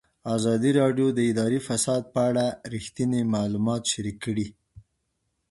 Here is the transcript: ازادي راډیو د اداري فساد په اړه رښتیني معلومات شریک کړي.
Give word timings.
ازادي 0.35 0.71
راډیو 0.81 1.07
د 1.13 1.19
اداري 1.31 1.59
فساد 1.67 2.01
په 2.13 2.21
اړه 2.29 2.45
رښتیني 2.73 3.21
معلومات 3.35 3.81
شریک 3.91 4.17
کړي. 4.25 4.47